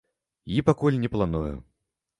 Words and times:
І 0.55 0.63
пакуль 0.71 0.99
не 1.05 1.13
планую. 1.19 1.55